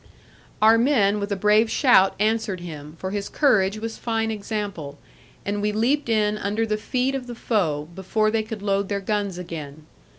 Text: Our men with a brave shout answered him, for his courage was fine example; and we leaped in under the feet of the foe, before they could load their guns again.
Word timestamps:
Our 0.63 0.79
men 0.79 1.19
with 1.19 1.31
a 1.31 1.35
brave 1.35 1.69
shout 1.69 2.15
answered 2.19 2.59
him, 2.59 2.95
for 2.97 3.11
his 3.11 3.29
courage 3.29 3.77
was 3.77 3.99
fine 3.99 4.31
example; 4.31 4.97
and 5.45 5.61
we 5.61 5.71
leaped 5.71 6.09
in 6.09 6.39
under 6.39 6.65
the 6.65 6.75
feet 6.75 7.13
of 7.13 7.27
the 7.27 7.35
foe, 7.35 7.87
before 7.93 8.31
they 8.31 8.41
could 8.41 8.63
load 8.63 8.89
their 8.89 8.99
guns 8.99 9.37
again. 9.37 9.85